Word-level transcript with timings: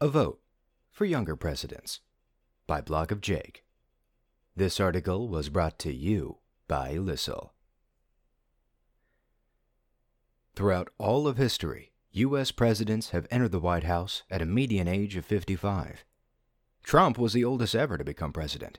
A 0.00 0.06
Vote 0.06 0.38
for 0.92 1.06
Younger 1.06 1.34
Presidents 1.34 1.98
by 2.68 2.80
Blog 2.80 3.10
of 3.10 3.20
Jake. 3.20 3.64
This 4.54 4.78
article 4.78 5.28
was 5.28 5.48
brought 5.48 5.76
to 5.80 5.92
you 5.92 6.38
by 6.68 6.92
Lissel. 6.92 7.52
Throughout 10.54 10.90
all 10.98 11.26
of 11.26 11.36
history, 11.36 11.90
U.S. 12.12 12.52
presidents 12.52 13.10
have 13.10 13.26
entered 13.28 13.50
the 13.50 13.58
White 13.58 13.82
House 13.82 14.22
at 14.30 14.40
a 14.40 14.46
median 14.46 14.86
age 14.86 15.16
of 15.16 15.26
55. 15.26 16.04
Trump 16.84 17.18
was 17.18 17.32
the 17.32 17.44
oldest 17.44 17.74
ever 17.74 17.98
to 17.98 18.04
become 18.04 18.32
president. 18.32 18.78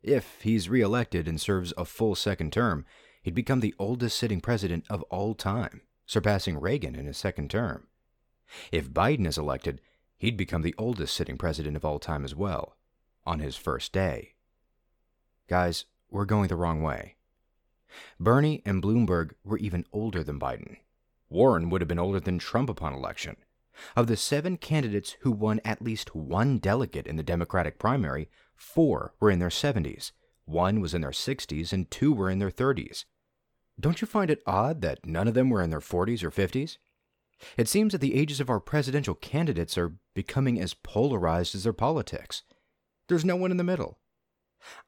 If 0.00 0.42
he's 0.42 0.68
reelected 0.68 1.26
and 1.26 1.40
serves 1.40 1.74
a 1.76 1.84
full 1.84 2.14
second 2.14 2.52
term, 2.52 2.86
he'd 3.24 3.34
become 3.34 3.58
the 3.58 3.74
oldest 3.80 4.16
sitting 4.16 4.40
president 4.40 4.84
of 4.88 5.02
all 5.10 5.34
time, 5.34 5.80
surpassing 6.06 6.60
Reagan 6.60 6.94
in 6.94 7.06
his 7.06 7.18
second 7.18 7.50
term. 7.50 7.88
If 8.70 8.90
Biden 8.90 9.26
is 9.26 9.38
elected, 9.38 9.80
he'd 10.22 10.36
become 10.36 10.62
the 10.62 10.74
oldest 10.78 11.16
sitting 11.16 11.36
president 11.36 11.76
of 11.76 11.84
all 11.84 11.98
time 11.98 12.24
as 12.24 12.32
well, 12.32 12.76
on 13.26 13.40
his 13.40 13.56
first 13.56 13.92
day. 13.92 14.34
Guys, 15.48 15.86
we're 16.10 16.24
going 16.24 16.46
the 16.46 16.54
wrong 16.54 16.80
way. 16.80 17.16
Bernie 18.20 18.62
and 18.64 18.80
Bloomberg 18.80 19.32
were 19.42 19.58
even 19.58 19.84
older 19.92 20.22
than 20.22 20.38
Biden. 20.38 20.76
Warren 21.28 21.70
would 21.70 21.80
have 21.80 21.88
been 21.88 21.98
older 21.98 22.20
than 22.20 22.38
Trump 22.38 22.70
upon 22.70 22.92
election. 22.92 23.34
Of 23.96 24.06
the 24.06 24.16
seven 24.16 24.58
candidates 24.58 25.16
who 25.22 25.32
won 25.32 25.60
at 25.64 25.82
least 25.82 26.14
one 26.14 26.58
delegate 26.58 27.08
in 27.08 27.16
the 27.16 27.24
Democratic 27.24 27.80
primary, 27.80 28.30
four 28.54 29.14
were 29.18 29.30
in 29.30 29.40
their 29.40 29.48
70s, 29.48 30.12
one 30.44 30.80
was 30.80 30.94
in 30.94 31.00
their 31.00 31.10
60s, 31.10 31.72
and 31.72 31.90
two 31.90 32.12
were 32.12 32.30
in 32.30 32.38
their 32.38 32.48
30s. 32.48 33.06
Don't 33.80 34.00
you 34.00 34.06
find 34.06 34.30
it 34.30 34.44
odd 34.46 34.82
that 34.82 35.04
none 35.04 35.26
of 35.26 35.34
them 35.34 35.50
were 35.50 35.62
in 35.62 35.70
their 35.70 35.80
40s 35.80 36.22
or 36.22 36.30
50s? 36.30 36.76
It 37.56 37.68
seems 37.68 37.92
that 37.92 38.00
the 38.00 38.14
ages 38.14 38.40
of 38.40 38.50
our 38.50 38.60
presidential 38.60 39.14
candidates 39.14 39.76
are 39.76 39.94
becoming 40.14 40.60
as 40.60 40.74
polarized 40.74 41.54
as 41.54 41.64
their 41.64 41.72
politics. 41.72 42.42
There's 43.08 43.24
no 43.24 43.36
one 43.36 43.50
in 43.50 43.56
the 43.56 43.64
middle. 43.64 43.98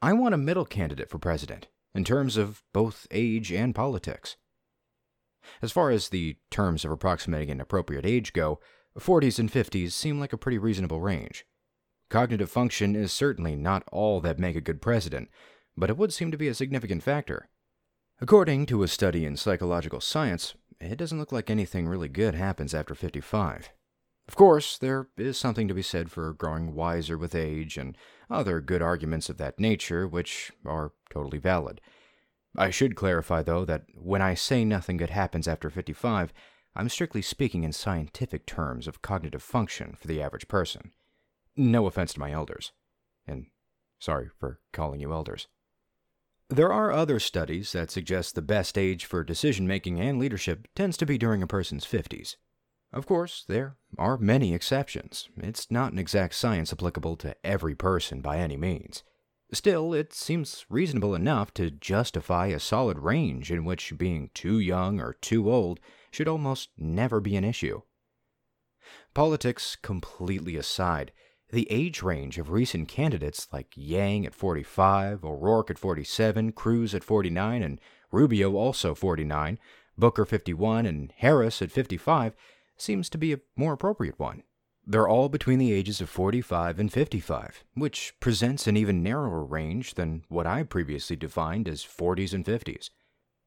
I 0.00 0.12
want 0.12 0.34
a 0.34 0.38
middle 0.38 0.64
candidate 0.64 1.10
for 1.10 1.18
president, 1.18 1.68
in 1.94 2.04
terms 2.04 2.36
of 2.36 2.62
both 2.72 3.06
age 3.10 3.52
and 3.52 3.74
politics. 3.74 4.36
As 5.60 5.72
far 5.72 5.90
as 5.90 6.08
the 6.08 6.36
terms 6.50 6.84
of 6.84 6.90
approximating 6.90 7.50
an 7.50 7.60
appropriate 7.60 8.06
age 8.06 8.32
go, 8.32 8.60
40s 8.98 9.38
and 9.38 9.50
50s 9.50 9.92
seem 9.92 10.20
like 10.20 10.32
a 10.32 10.38
pretty 10.38 10.58
reasonable 10.58 11.00
range. 11.00 11.44
Cognitive 12.08 12.50
function 12.50 12.94
is 12.94 13.12
certainly 13.12 13.56
not 13.56 13.82
all 13.90 14.20
that 14.20 14.38
make 14.38 14.56
a 14.56 14.60
good 14.60 14.80
president, 14.80 15.28
but 15.76 15.90
it 15.90 15.96
would 15.96 16.12
seem 16.12 16.30
to 16.30 16.38
be 16.38 16.48
a 16.48 16.54
significant 16.54 17.02
factor. 17.02 17.48
According 18.20 18.66
to 18.66 18.84
a 18.84 18.88
study 18.88 19.26
in 19.26 19.36
psychological 19.36 20.00
science, 20.00 20.54
it 20.84 20.96
doesn't 20.96 21.18
look 21.18 21.32
like 21.32 21.50
anything 21.50 21.86
really 21.86 22.08
good 22.08 22.34
happens 22.34 22.74
after 22.74 22.94
55. 22.94 23.70
Of 24.26 24.36
course, 24.36 24.78
there 24.78 25.08
is 25.16 25.36
something 25.38 25.68
to 25.68 25.74
be 25.74 25.82
said 25.82 26.10
for 26.10 26.32
growing 26.32 26.74
wiser 26.74 27.18
with 27.18 27.34
age 27.34 27.76
and 27.76 27.96
other 28.30 28.60
good 28.60 28.80
arguments 28.80 29.28
of 29.28 29.36
that 29.38 29.60
nature, 29.60 30.08
which 30.08 30.50
are 30.64 30.92
totally 31.10 31.38
valid. 31.38 31.80
I 32.56 32.70
should 32.70 32.96
clarify, 32.96 33.42
though, 33.42 33.64
that 33.64 33.84
when 33.94 34.22
I 34.22 34.34
say 34.34 34.64
nothing 34.64 34.96
good 34.96 35.10
happens 35.10 35.46
after 35.46 35.68
55, 35.68 36.32
I'm 36.74 36.88
strictly 36.88 37.22
speaking 37.22 37.64
in 37.64 37.72
scientific 37.72 38.46
terms 38.46 38.88
of 38.88 39.02
cognitive 39.02 39.42
function 39.42 39.94
for 39.98 40.08
the 40.08 40.22
average 40.22 40.48
person. 40.48 40.92
No 41.56 41.86
offense 41.86 42.14
to 42.14 42.20
my 42.20 42.32
elders. 42.32 42.72
And 43.26 43.46
sorry 43.98 44.30
for 44.38 44.60
calling 44.72 45.00
you 45.00 45.12
elders. 45.12 45.48
There 46.54 46.72
are 46.72 46.92
other 46.92 47.18
studies 47.18 47.72
that 47.72 47.90
suggest 47.90 48.36
the 48.36 48.42
best 48.42 48.78
age 48.78 49.06
for 49.06 49.24
decision 49.24 49.66
making 49.66 49.98
and 49.98 50.20
leadership 50.20 50.68
tends 50.76 50.96
to 50.98 51.06
be 51.06 51.18
during 51.18 51.42
a 51.42 51.48
person's 51.48 51.84
50s. 51.84 52.36
Of 52.92 53.06
course, 53.06 53.44
there 53.48 53.74
are 53.98 54.16
many 54.18 54.54
exceptions. 54.54 55.28
It's 55.36 55.68
not 55.68 55.90
an 55.92 55.98
exact 55.98 56.36
science 56.36 56.72
applicable 56.72 57.16
to 57.16 57.34
every 57.42 57.74
person 57.74 58.20
by 58.20 58.38
any 58.38 58.56
means. 58.56 59.02
Still, 59.52 59.92
it 59.92 60.12
seems 60.12 60.64
reasonable 60.68 61.16
enough 61.16 61.52
to 61.54 61.72
justify 61.72 62.46
a 62.46 62.60
solid 62.60 63.00
range 63.00 63.50
in 63.50 63.64
which 63.64 63.98
being 63.98 64.30
too 64.32 64.60
young 64.60 65.00
or 65.00 65.14
too 65.14 65.52
old 65.52 65.80
should 66.12 66.28
almost 66.28 66.68
never 66.78 67.18
be 67.18 67.34
an 67.34 67.42
issue. 67.42 67.82
Politics 69.12 69.76
completely 69.82 70.54
aside, 70.54 71.10
the 71.50 71.70
age 71.70 72.02
range 72.02 72.38
of 72.38 72.50
recent 72.50 72.88
candidates 72.88 73.48
like 73.52 73.72
Yang 73.76 74.26
at 74.26 74.34
45, 74.34 75.24
O'Rourke 75.24 75.70
at 75.70 75.78
47, 75.78 76.52
Cruz 76.52 76.94
at 76.94 77.04
49, 77.04 77.62
and 77.62 77.80
Rubio 78.10 78.56
also 78.56 78.94
49, 78.94 79.58
Booker 79.96 80.24
51, 80.24 80.86
and 80.86 81.12
Harris 81.16 81.62
at 81.62 81.70
55 81.70 82.34
seems 82.76 83.08
to 83.08 83.18
be 83.18 83.32
a 83.32 83.40
more 83.56 83.74
appropriate 83.74 84.18
one. 84.18 84.42
They're 84.86 85.08
all 85.08 85.28
between 85.28 85.58
the 85.58 85.72
ages 85.72 86.00
of 86.00 86.10
45 86.10 86.78
and 86.78 86.92
55, 86.92 87.64
which 87.74 88.14
presents 88.20 88.66
an 88.66 88.76
even 88.76 89.02
narrower 89.02 89.42
range 89.42 89.94
than 89.94 90.24
what 90.28 90.46
I 90.46 90.62
previously 90.62 91.16
defined 91.16 91.68
as 91.68 91.82
40s 91.84 92.34
and 92.34 92.44
50s. 92.44 92.90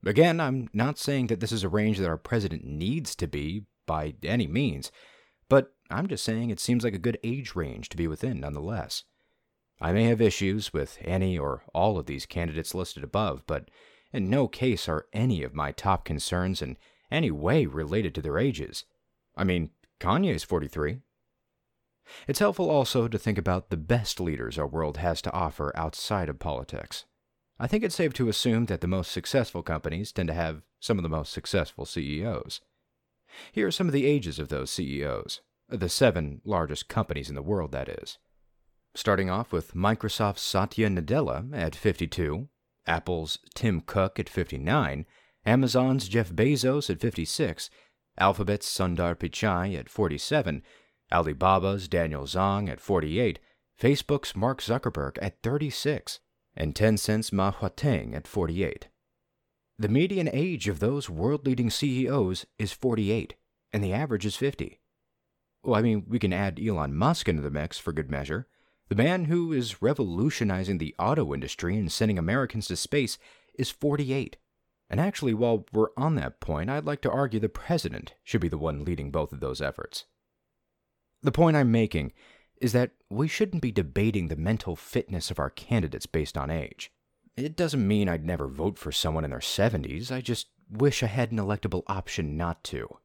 Again, 0.05 0.39
I'm 0.39 0.69
not 0.73 0.97
saying 0.97 1.27
that 1.27 1.39
this 1.39 1.51
is 1.51 1.63
a 1.63 1.69
range 1.69 1.99
that 1.99 2.09
our 2.09 2.17
president 2.17 2.65
needs 2.65 3.15
to 3.15 3.27
be 3.27 3.65
by 3.85 4.15
any 4.23 4.47
means, 4.47 4.91
but 5.49 5.73
I'm 5.89 6.07
just 6.07 6.23
saying 6.23 6.49
it 6.49 6.59
seems 6.59 6.83
like 6.83 6.93
a 6.93 6.99
good 6.99 7.17
age 7.23 7.55
range 7.55 7.89
to 7.89 7.97
be 7.97 8.07
within 8.07 8.39
nonetheless. 8.39 9.03
I 9.79 9.91
may 9.91 10.05
have 10.05 10.21
issues 10.21 10.73
with 10.73 10.97
any 11.01 11.37
or 11.37 11.63
all 11.73 11.97
of 11.97 12.07
these 12.07 12.25
candidates 12.25 12.73
listed 12.73 13.03
above, 13.03 13.43
but 13.45 13.69
in 14.11 14.29
no 14.29 14.47
case 14.47 14.89
are 14.89 15.05
any 15.13 15.43
of 15.43 15.53
my 15.53 15.71
top 15.71 16.03
concerns 16.03 16.61
in 16.61 16.77
any 17.11 17.31
way 17.31 17.65
related 17.65 18.15
to 18.15 18.21
their 18.21 18.37
ages. 18.37 18.85
I 19.35 19.43
mean, 19.43 19.69
Kanye's 19.99 20.43
43. 20.43 20.99
It's 22.27 22.39
helpful 22.39 22.69
also 22.69 23.07
to 23.07 23.17
think 23.17 23.37
about 23.37 23.69
the 23.69 23.77
best 23.77 24.19
leaders 24.19 24.57
our 24.57 24.67
world 24.67 24.97
has 24.97 25.21
to 25.23 25.33
offer 25.33 25.71
outside 25.75 26.29
of 26.29 26.39
politics. 26.39 27.05
I 27.59 27.67
think 27.67 27.83
it's 27.83 27.95
safe 27.95 28.13
to 28.13 28.29
assume 28.29 28.65
that 28.67 28.81
the 28.81 28.87
most 28.87 29.11
successful 29.11 29.63
companies 29.63 30.11
tend 30.11 30.27
to 30.27 30.33
have 30.33 30.61
some 30.79 30.97
of 30.97 31.03
the 31.03 31.09
most 31.09 31.33
successful 31.33 31.85
CEOs. 31.85 32.61
Here 33.51 33.67
are 33.67 33.71
some 33.71 33.87
of 33.87 33.93
the 33.93 34.05
ages 34.05 34.39
of 34.39 34.49
those 34.49 34.71
CEOs, 34.71 35.41
the 35.69 35.89
seven 35.89 36.41
largest 36.45 36.88
companies 36.88 37.29
in 37.29 37.35
the 37.35 37.41
world, 37.41 37.72
that 37.72 37.89
is. 37.89 38.17
Starting 38.95 39.29
off 39.29 39.51
with 39.51 39.75
Microsoft's 39.75 40.41
Satya 40.41 40.89
Nadella 40.89 41.50
at 41.53 41.75
52, 41.75 42.47
Apple's 42.85 43.39
Tim 43.53 43.81
Cook 43.81 44.19
at 44.19 44.29
59, 44.29 45.06
Amazon's 45.45 46.07
Jeff 46.07 46.31
Bezos 46.31 46.89
at 46.89 47.00
56, 47.00 47.69
Alphabet's 48.19 48.67
Sundar 48.67 49.16
Pichai 49.16 49.77
at 49.77 49.89
47, 49.89 50.63
Alibaba's 51.11 51.88
Daniel 51.88 52.23
Zhang 52.23 52.69
at 52.69 52.81
48, 52.81 53.39
Facebook's 53.79 54.35
Mark 54.35 54.61
Zuckerberg 54.61 55.17
at 55.22 55.41
36, 55.44 56.19
and 56.56 56.73
Tencent's 56.73 57.31
Ma 57.31 57.51
Huateng 57.51 58.16
at 58.16 58.27
48. 58.27 58.88
The 59.77 59.89
median 59.89 60.27
age 60.33 60.67
of 60.67 60.79
those 60.79 61.09
world 61.09 61.45
leading 61.45 61.69
CEOs 61.69 62.47
is 62.57 62.73
48, 62.73 63.35
and 63.72 63.83
the 63.83 63.94
average 63.94 64.25
is 64.25 64.35
50. 64.35 64.79
Well, 65.67 65.75
I 65.75 65.81
mean, 65.81 66.05
we 66.07 66.17
can 66.17 66.31
add 66.31 66.61
Elon 66.66 66.95
Musk 66.95 67.28
into 67.28 67.41
the 67.41 67.51
mix 67.51 67.78
for 67.78 67.91
good 67.91 68.09
measure. 68.09 68.47
The 68.88 68.95
man 68.95 69.25
who 69.25 69.51
is 69.51 69.81
revolutionizing 69.81 70.78
the 70.78 70.95
auto 70.97 71.33
industry 71.33 71.75
and 71.75 71.91
sending 71.91 72.17
Americans 72.17 72.67
to 72.67 72.78
space 72.78 73.17
is 73.59 73.69
48. 73.69 74.38
And 74.89 75.01
actually, 75.01 75.33
while 75.33 75.66
we're 75.73 75.89
on 75.97 76.16
that 76.16 76.39
point, 76.39 76.69
I'd 76.69 76.85
like 76.85 77.01
to 77.01 77.11
argue 77.11 77.41
the 77.41 77.50
president 77.50 78.13
should 78.23 78.39
be 78.39 78.47
the 78.47 78.57
one 78.57 78.85
leading 78.85 79.11
both 79.11 79.33
of 79.33 79.41
those 79.41 79.59
efforts. 79.59 80.06
The 81.22 81.33
point 81.33 81.57
I'm 81.57 81.69
making 81.69 82.13
is 82.61 82.72
that 82.72 82.91
we 83.09 83.27
shouldn't 83.27 83.61
be 83.61 83.73
debating 83.73 84.29
the 84.29 84.38
mental 84.38 84.77
fitness 84.77 85.29
of 85.31 85.38
our 85.38 85.50
candidates 85.50 86.06
based 86.06 86.38
on 86.38 86.50
age. 86.50 86.94
It 87.35 87.57
doesn't 87.57 87.85
mean 87.85 88.07
I'd 88.07 88.23
never 88.23 88.47
vote 88.47 88.77
for 88.77 88.94
someone 88.94 89.25
in 89.25 89.31
their 89.31 89.39
70s, 89.39 90.13
I 90.13 90.22
just 90.22 90.47
wish 90.72 91.03
I 91.03 91.07
had 91.07 91.33
an 91.33 91.39
electable 91.39 91.83
option 91.88 92.38
not 92.38 92.63
to. 92.66 93.00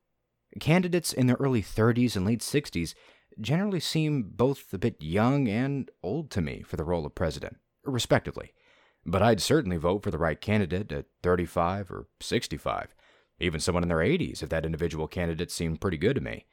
Candidates 0.60 1.12
in 1.12 1.26
their 1.26 1.36
early 1.36 1.62
30s 1.62 2.16
and 2.16 2.26
late 2.26 2.40
60s 2.40 2.94
generally 3.40 3.80
seem 3.80 4.22
both 4.22 4.72
a 4.72 4.78
bit 4.78 4.96
young 5.00 5.48
and 5.48 5.90
old 6.02 6.30
to 6.30 6.40
me 6.40 6.62
for 6.62 6.76
the 6.76 6.84
role 6.84 7.06
of 7.06 7.14
president, 7.14 7.56
respectively. 7.84 8.52
But 9.04 9.22
I'd 9.22 9.40
certainly 9.40 9.78
vote 9.78 10.02
for 10.02 10.10
the 10.10 10.18
right 10.18 10.40
candidate 10.40 10.92
at 10.92 11.06
35 11.22 11.90
or 11.90 12.06
65, 12.20 12.94
even 13.40 13.60
someone 13.60 13.82
in 13.82 13.88
their 13.88 13.98
80s 13.98 14.42
if 14.42 14.48
that 14.50 14.66
individual 14.66 15.08
candidate 15.08 15.50
seemed 15.50 15.80
pretty 15.80 15.96
good 15.96 16.14
to 16.14 16.20
me. 16.20 16.46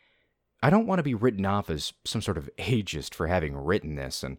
I 0.61 0.69
don't 0.69 0.87
want 0.87 0.99
to 0.99 1.03
be 1.03 1.13
written 1.13 1.45
off 1.45 1.69
as 1.69 1.93
some 2.05 2.21
sort 2.21 2.37
of 2.37 2.49
ageist 2.57 3.13
for 3.13 3.27
having 3.27 3.55
written 3.55 3.95
this, 3.95 4.23
and 4.23 4.37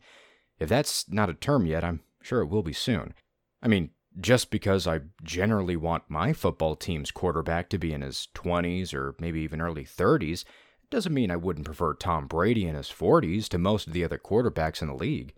if 0.58 0.68
that's 0.68 1.08
not 1.08 1.30
a 1.30 1.34
term 1.34 1.66
yet, 1.66 1.84
I'm 1.84 2.00
sure 2.22 2.40
it 2.40 2.48
will 2.48 2.62
be 2.62 2.72
soon. 2.72 3.14
I 3.62 3.68
mean, 3.68 3.90
just 4.18 4.50
because 4.50 4.86
I 4.86 5.00
generally 5.22 5.76
want 5.76 6.04
my 6.08 6.32
football 6.32 6.74
team's 6.74 7.10
quarterback 7.10 7.68
to 7.70 7.78
be 7.78 7.92
in 7.92 8.02
his 8.02 8.28
20s 8.34 8.92
or 8.92 9.14
maybe 9.20 9.40
even 9.40 9.60
early 9.60 9.84
30s 9.84 10.44
doesn't 10.90 11.14
mean 11.14 11.30
I 11.30 11.36
wouldn't 11.36 11.66
prefer 11.66 11.94
Tom 11.94 12.26
Brady 12.26 12.66
in 12.66 12.74
his 12.74 12.88
40s 12.88 13.48
to 13.48 13.58
most 13.58 13.86
of 13.86 13.92
the 13.92 14.04
other 14.04 14.18
quarterbacks 14.18 14.82
in 14.82 14.88
the 14.88 14.94
league. 14.94 15.34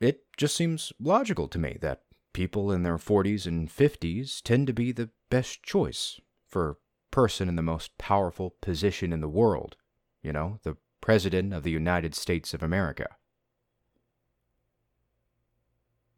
It 0.00 0.24
just 0.36 0.56
seems 0.56 0.92
logical 0.98 1.48
to 1.48 1.58
me 1.58 1.76
that 1.82 2.02
people 2.32 2.72
in 2.72 2.82
their 2.82 2.96
40s 2.96 3.46
and 3.46 3.68
50s 3.68 4.42
tend 4.42 4.66
to 4.66 4.72
be 4.72 4.92
the 4.92 5.10
best 5.28 5.62
choice 5.62 6.20
for 6.46 6.78
person 7.10 7.48
in 7.48 7.56
the 7.56 7.62
most 7.62 7.96
powerful 7.98 8.54
position 8.60 9.12
in 9.12 9.20
the 9.20 9.28
world, 9.28 9.76
you 10.22 10.32
know, 10.32 10.58
the 10.62 10.76
President 11.00 11.52
of 11.52 11.62
the 11.62 11.70
United 11.70 12.14
States 12.14 12.54
of 12.54 12.62
America. 12.62 13.16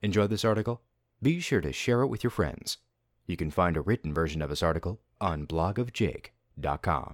Enjoy 0.02 0.26
this 0.26 0.44
article? 0.44 0.80
Be 1.22 1.38
sure 1.38 1.60
to 1.60 1.70
share 1.72 2.00
it 2.00 2.06
with 2.06 2.24
your 2.24 2.30
friends. 2.30 2.78
You 3.26 3.36
can 3.36 3.50
find 3.50 3.76
a 3.76 3.82
written 3.82 4.14
version 4.14 4.40
of 4.40 4.48
this 4.48 4.62
article 4.62 5.02
on 5.20 5.46
blogofjake.com. 5.46 7.08